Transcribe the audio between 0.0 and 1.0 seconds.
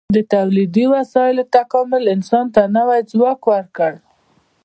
د تولیدي